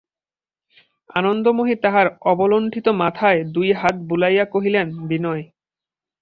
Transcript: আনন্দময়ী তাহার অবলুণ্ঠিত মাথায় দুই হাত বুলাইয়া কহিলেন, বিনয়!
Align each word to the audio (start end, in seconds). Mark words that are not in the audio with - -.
আনন্দময়ী 1.09 1.75
তাহার 1.83 2.07
অবলুণ্ঠিত 2.31 2.87
মাথায় 3.01 3.39
দুই 3.53 3.69
হাত 3.73 3.95
বুলাইয়া 4.09 4.45
কহিলেন, 4.45 4.87
বিনয়! 5.09 5.43